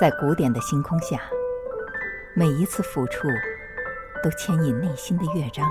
[0.00, 1.20] 在古典的星空下，
[2.34, 3.28] 每一次抚触
[4.22, 5.70] 都牵引内心的乐章，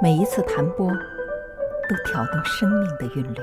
[0.00, 3.38] 每一次弹拨都挑动生命的韵律。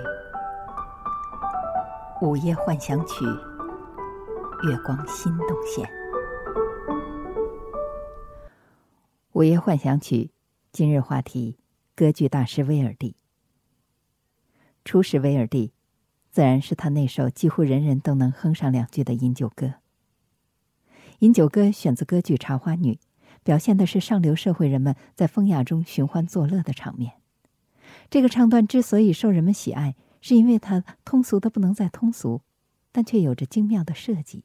[2.21, 3.25] 午夜幻想曲，
[4.63, 5.89] 月光心动线。
[9.33, 10.31] 午夜幻想曲，
[10.71, 11.57] 今日话题：
[11.93, 13.17] 歌剧大师威尔第。
[14.85, 15.73] 初识威尔第。
[16.31, 19.65] 自然是他那首几乎人人都能哼上两句的《饮酒歌》。
[21.19, 22.93] 《饮酒歌》选自歌剧《茶花女》，
[23.43, 27.13] 表现的是上流社会人们在风雅中寻欢作乐的场面。
[28.11, 32.41] 这个唱段之所以受人们喜爱，是因为它通俗的不能再通俗，
[32.91, 34.43] 但却有着精妙的设计。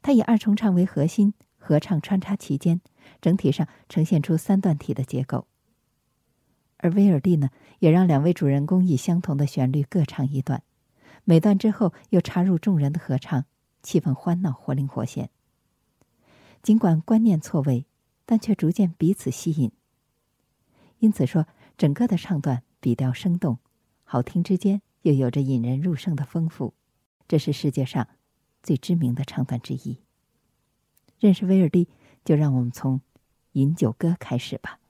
[0.00, 2.80] 它以二重唱为核心，合唱穿插其间，
[3.20, 5.46] 整体上呈现出三段体的结构。
[6.82, 10.64] 而威尔第呢，也让两位主人公以相同的旋律各唱一段，
[11.24, 13.46] 每段之后又插入众人的合唱，
[13.84, 15.30] 气氛欢闹，活灵活现。
[16.60, 17.86] 尽管观念错位，
[18.26, 19.70] 但却逐渐彼此吸引。
[20.98, 21.46] 因此说，
[21.78, 23.58] 整个的唱段笔调生动，
[24.02, 26.74] 好听之间又有着引人入胜的丰富，
[27.28, 28.08] 这是世界上
[28.60, 29.98] 最知名的唱段之一。
[31.20, 31.88] 认识威尔第，
[32.24, 32.98] 就让我们从
[33.52, 34.80] 《饮酒歌》开始吧。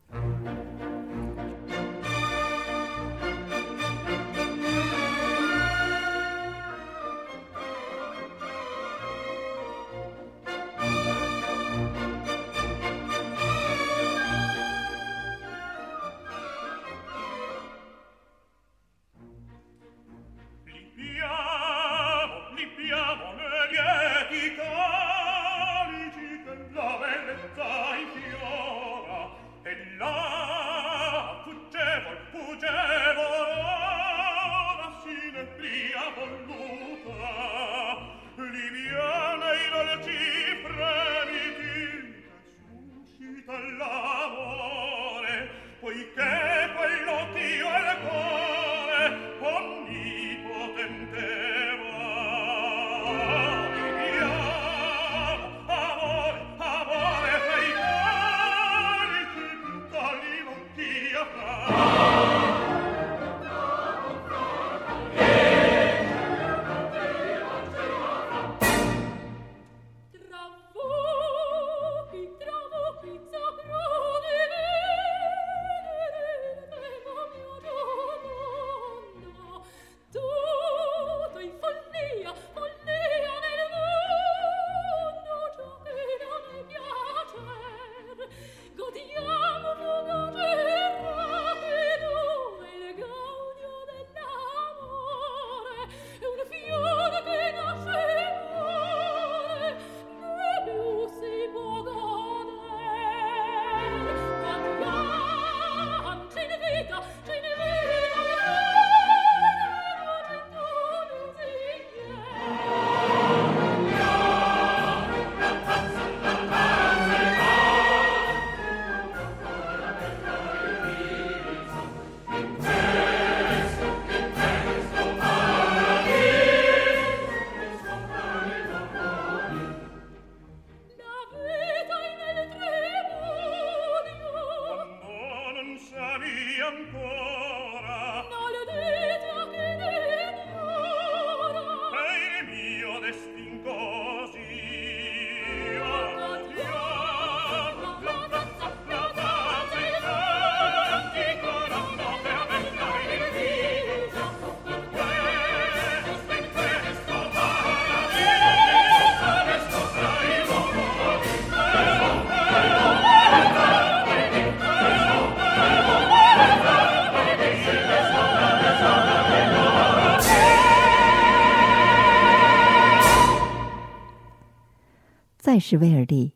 [175.72, 176.34] 是威尔第，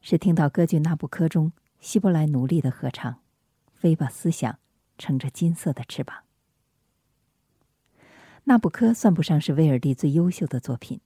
[0.00, 3.20] 是听到歌剧《那不科》中希伯来奴隶的合唱，
[3.74, 4.58] 飞吧思想，
[4.96, 6.16] 乘着金色的翅膀。
[8.44, 11.02] 《那不科》算不上是威尔第最优秀的作品，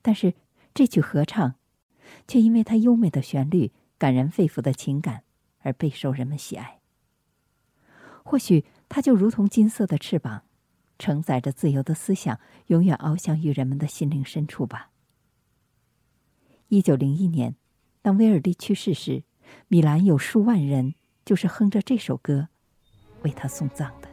[0.00, 0.34] 但是
[0.72, 1.56] 这曲合唱，
[2.28, 5.24] 却因为它优美的旋律、感人肺腑的情感
[5.62, 6.78] 而备受人们喜爱。
[8.22, 10.44] 或许它就如同金色的翅膀，
[11.00, 12.38] 承载着自由的思想，
[12.68, 14.92] 永远翱翔于人们的心灵深处吧。
[16.68, 17.54] 一九零一年，
[18.02, 19.22] 当威尔第去世时，
[19.68, 22.48] 米兰有数万人就是哼着这首歌，
[23.22, 24.05] 为他送葬的。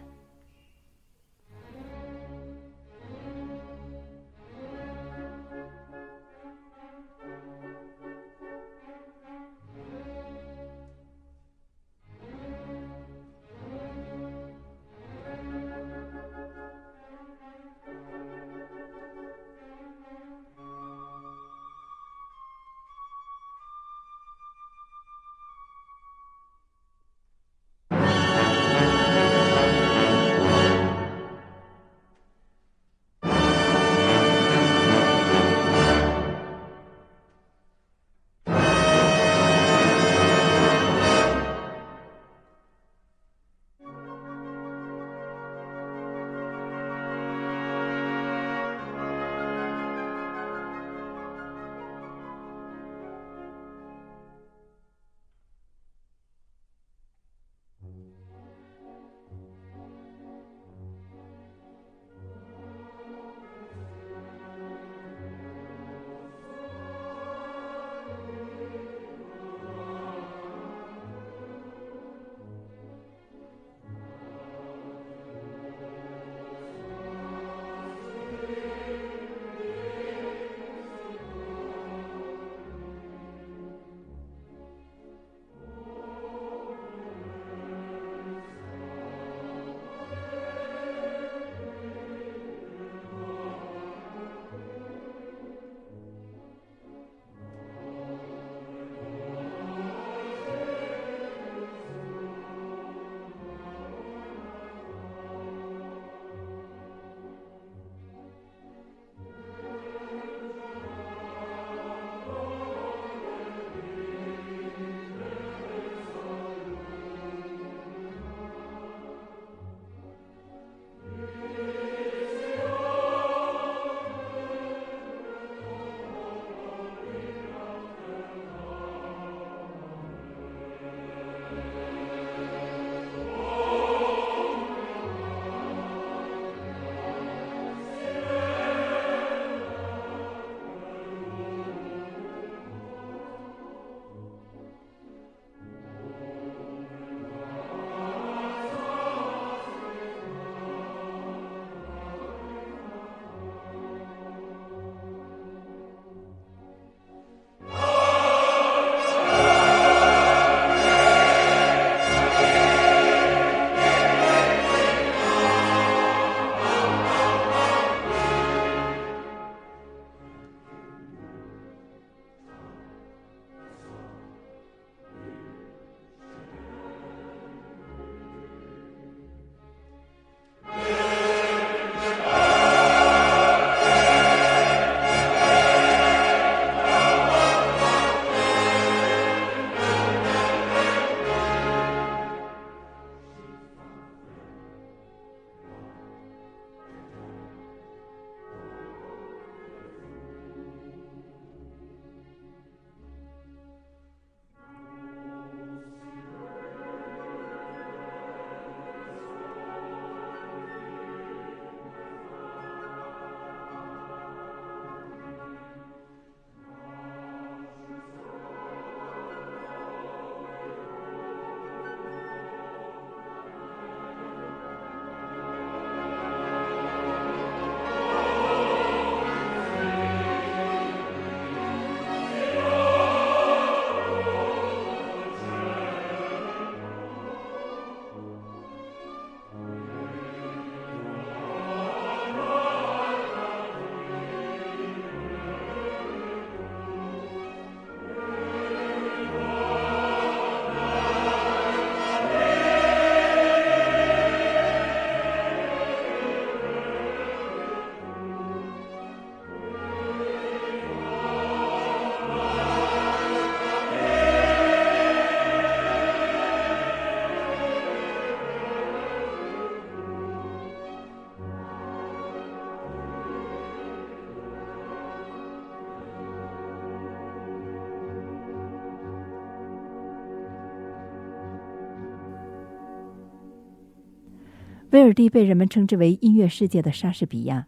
[284.93, 287.65] 威尔蒂被人们称之为音乐世界的莎士比亚，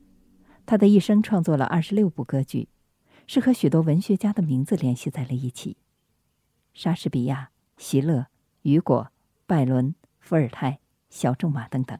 [0.67, 2.69] 他的一生创作了二十六部歌剧，
[3.25, 5.75] 是和许多文学家的名字联系在了一起：
[6.75, 8.27] 莎士比亚、席勒、
[8.61, 9.11] 雨果、
[9.47, 10.77] 拜伦、伏尔泰、
[11.09, 11.97] 小仲马等等。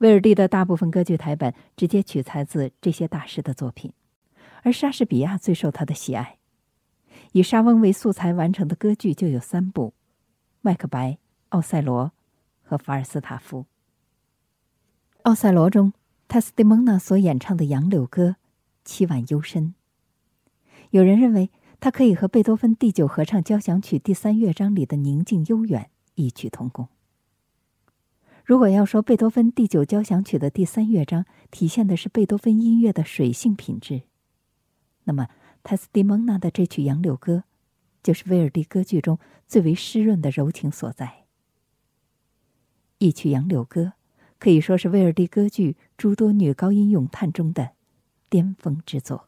[0.00, 3.94] 威尔第的大部分歌剧台本直接取材自这些大师的作品，
[4.62, 6.36] 而莎士比亚最受他的喜爱。
[7.32, 9.94] 以莎翁为素材完成的歌剧就有三部：
[10.60, 11.12] 《麦克白》
[11.48, 12.08] 《奥赛罗》
[12.70, 13.58] 和《法尔斯塔夫》。
[15.22, 15.92] 《奥赛罗》中，
[16.28, 18.36] 泰斯蒂蒙娜所演唱的《杨柳歌》
[18.88, 19.74] 凄婉幽深。
[20.90, 21.50] 有人认为，
[21.80, 26.86] 它可以和贝多芬第九合唱交响曲第三乐章里的宁静悠远异曲同工。
[28.44, 34.02] 如果要说贝多芬第九交响曲的第三乐章体现的是贝多芬音乐的水性品质，
[35.02, 35.26] 那么
[35.64, 37.38] 泰斯蒂蒙娜的这曲《杨柳歌》，
[38.00, 41.19] 就是威尔第歌剧中最为湿润的柔情所在。
[43.00, 43.80] 一曲《杨柳歌》
[44.38, 47.70] 可以说是威尔第歌剧诸多女高音咏叹中的
[48.28, 49.26] 巅峰之作。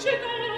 [0.00, 0.49] Luce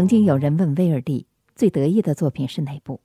[0.00, 3.02] 曾经有人问威尔第最得意的作品是哪部，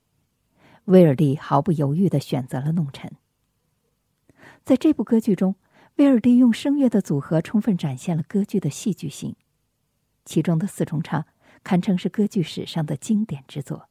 [0.86, 3.12] 威尔第毫不犹豫的选择了《弄臣》。
[4.64, 5.56] 在这部歌剧中，
[5.98, 9.36] 威尔第用声乐的组合充分展现了歌剧的戏剧性，
[10.24, 11.26] 其中的四重唱
[11.66, 13.90] 堪称是歌剧史上的经典之作。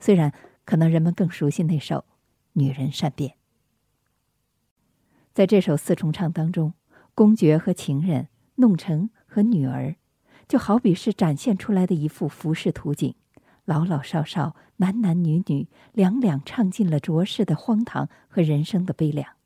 [0.00, 1.98] 虽然可能人们更熟悉那首
[2.54, 3.30] 《女人善变》。
[5.32, 6.74] 在这首四重唱当中，
[7.14, 9.94] 公爵和情人、弄臣和女儿，
[10.50, 13.14] 就好比是展现出来的一幅浮世图景，
[13.66, 19.36] 老老少少、男男女女，两两唱尽了浊世的荒唐和人生的悲凉。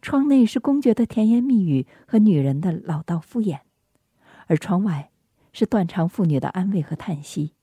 [0.00, 3.62] 窗内是公爵的甜言蜜语和女人的老道敷衍，
[4.46, 5.10] 而窗外
[5.52, 7.54] 是断肠妇女的安慰和叹息。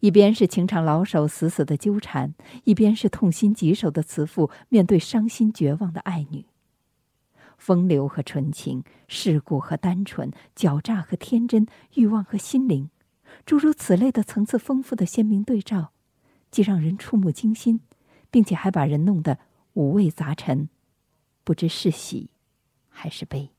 [0.00, 2.34] 一边是情场老手死死的纠缠，
[2.64, 6.46] 一边是痛心疾首的慈父面对伤心绝望的爱女。
[7.58, 12.90] 风流和纯情世故和单纯狡诈和天真欲望和心灵。
[13.44, 15.92] 诸如此类的层次丰富的鲜明对照
[16.50, 17.80] 既让人触目惊心
[18.30, 19.38] 并且还把人弄得
[19.74, 20.68] 五味杂陈
[21.42, 22.30] 不知是喜
[22.88, 23.50] 还是悲。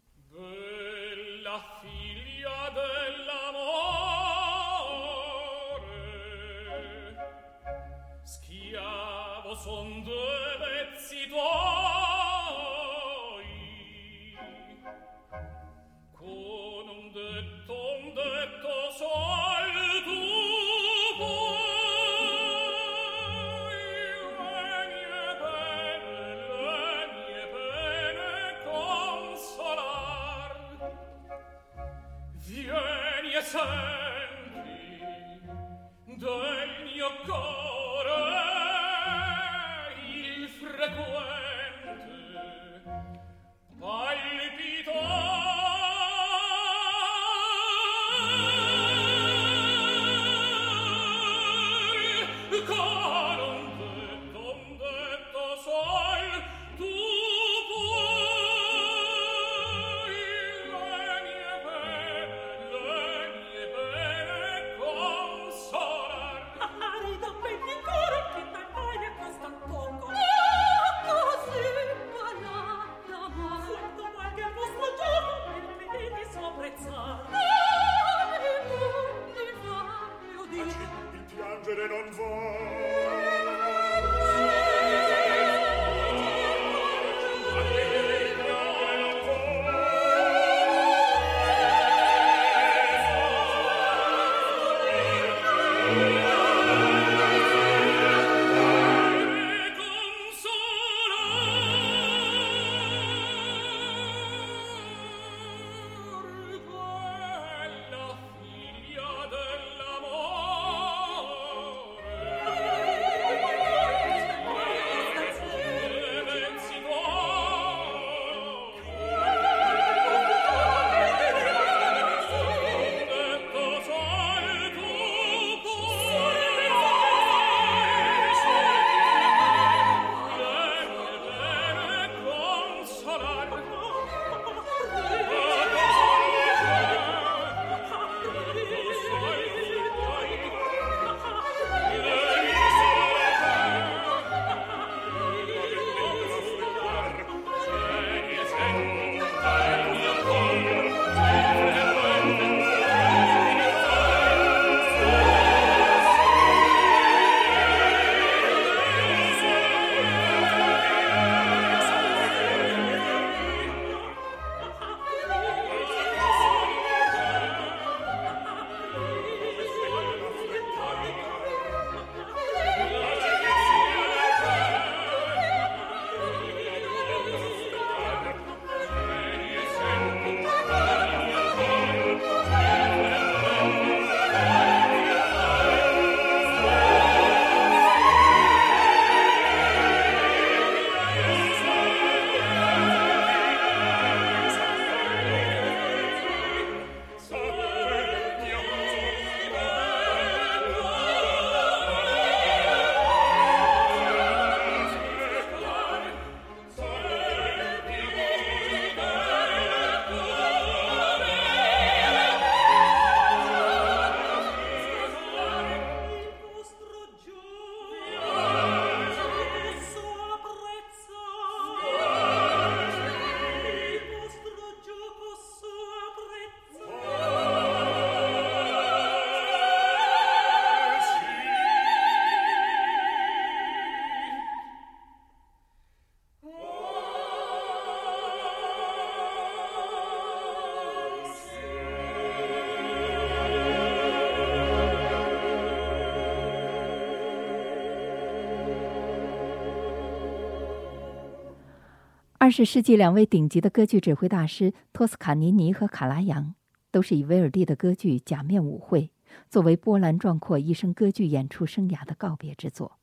[252.46, 256.54] 二十世纪两位顶级的歌剧指挥大师托斯卡尼尼和卡拉扬，
[256.92, 259.02] 都是以威尔第的歌剧《假面舞会》
[259.50, 263.00] 作为波澜壮阔一生歌剧演出生涯的告别之作。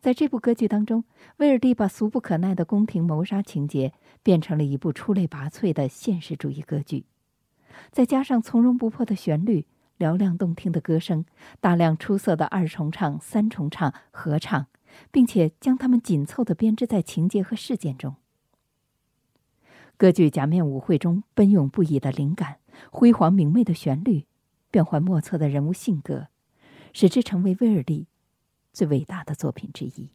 [0.00, 1.04] 在这部歌剧当中，
[1.36, 3.92] 威尔第把俗不可耐的宫廷谋杀情节
[4.22, 7.04] 变成了一部出类拔萃的现实主义歌剧，
[7.90, 9.66] 再加上从容不迫的旋律、
[9.98, 11.26] 嘹亮动听的歌声、
[11.60, 14.68] 大量出色的二重唱、三重唱、合唱。
[15.10, 18.16] 并且将它们紧凑地编织在情节和事件中。
[19.96, 22.56] 歌剧《假面舞会》中奔涌不已的灵感、
[22.90, 24.26] 辉煌明媚的旋律、
[24.70, 26.28] 变幻莫测的人物性格，
[26.92, 28.08] 使之成为威尔利
[28.72, 30.10] 最伟大的作品之一。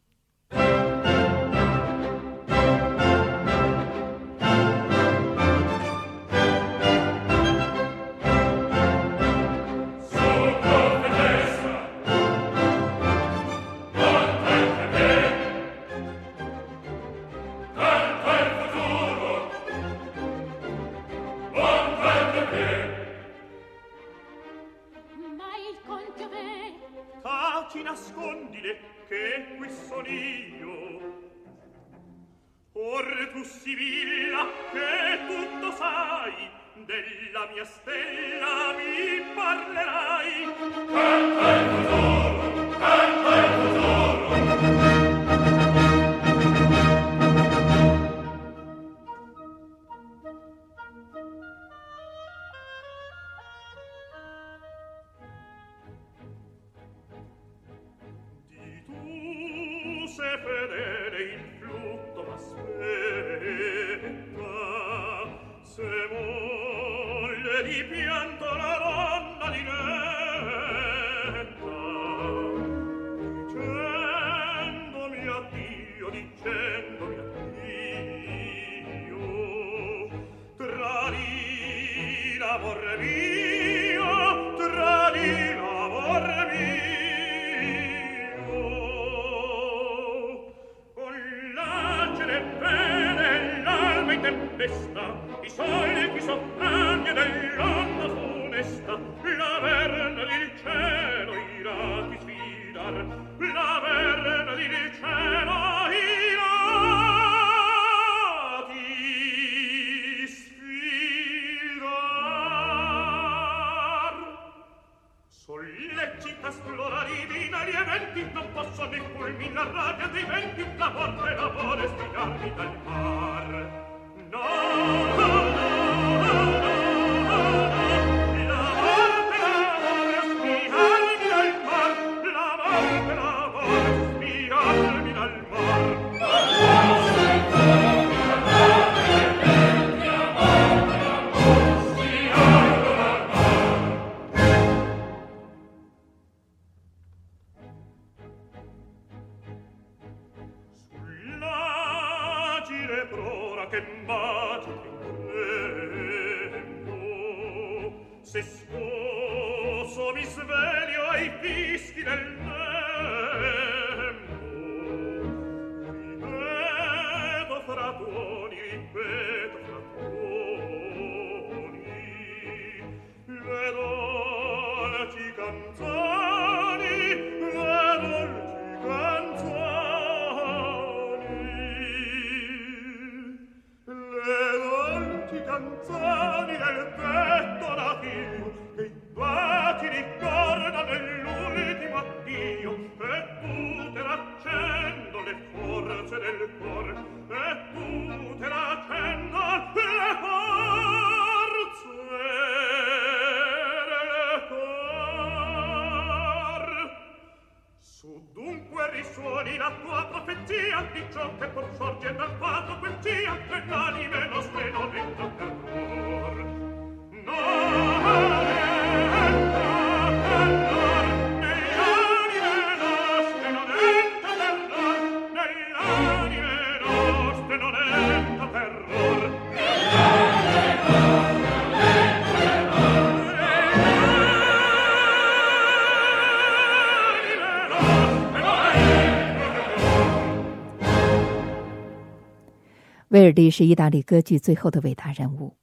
[243.30, 245.56] 威尔第是意大利歌剧最后的伟大人物，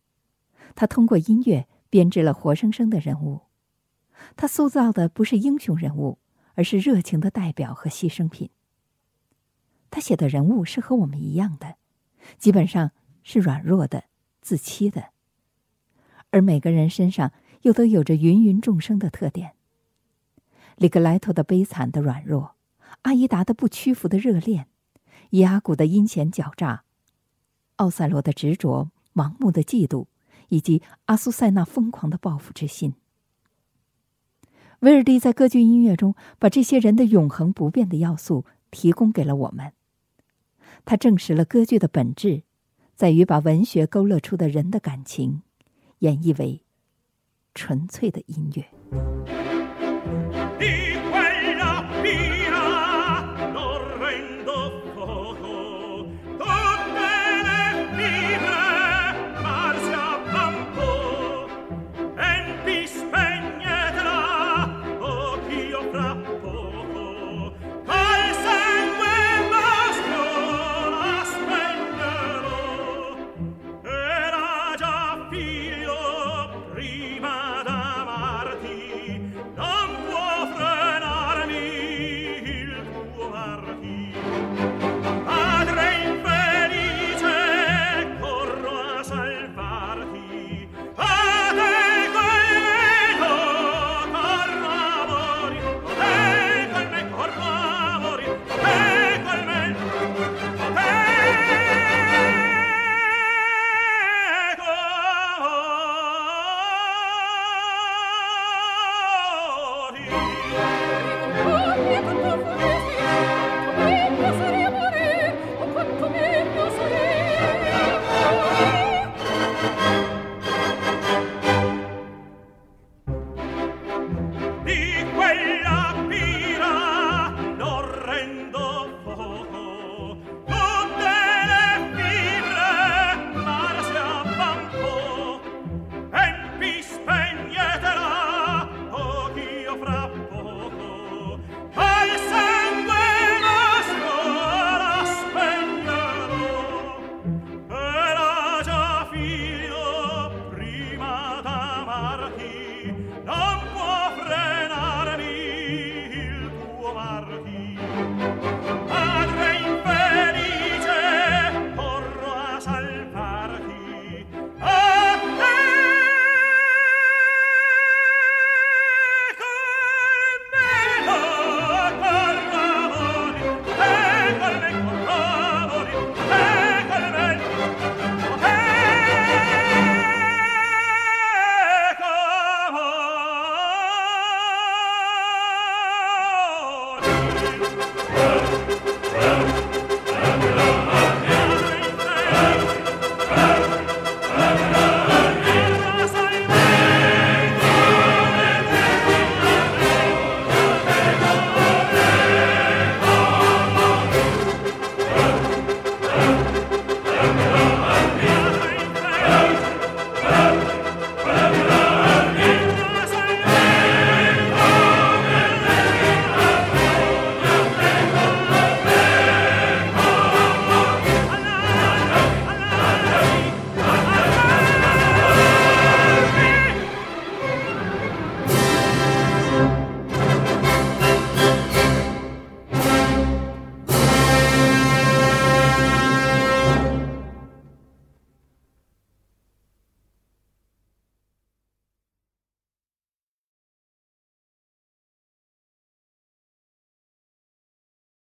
[0.74, 3.42] 他通过音乐编织了活生生的人物，
[4.38, 6.18] 他塑造的不是英雄人物，
[6.56, 8.50] 而是热情的代表和牺牲品。
[9.90, 11.76] 他写的人物是和我们一样的，
[12.38, 14.06] 基本上是软弱的、
[14.40, 15.10] 自欺的，
[16.30, 19.56] 而每个人身上又都有着芸芸众生的特点。
[20.78, 22.56] 里格莱托的悲惨的软弱，
[23.02, 24.68] 阿依达的不屈服的热恋，
[25.32, 26.86] 伊阿古的阴险狡诈，
[27.78, 30.06] 奥赛罗的执着、盲目的嫉妒，
[30.50, 32.94] 以及阿苏塞那疯狂的报复之心。
[34.82, 39.74] 威尔第在歌剧音乐中把这些人的永恒不变的要素提供给了我们。
[40.86, 42.44] 他证实了歌剧的本质，
[42.94, 45.42] 在于把文学勾勒出的人的感情，
[46.00, 46.62] 演绎为
[47.56, 49.47] 纯粹的音乐。